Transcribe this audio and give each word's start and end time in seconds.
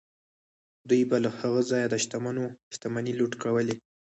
دوی 0.89 1.01
به 1.09 1.17
له 1.23 1.29
هغه 1.39 1.61
ځایه 1.69 1.87
د 1.89 1.95
شتمنو 2.03 2.45
شتمنۍ 2.75 3.13
لوټ 3.19 3.33
کولې. 3.43 3.75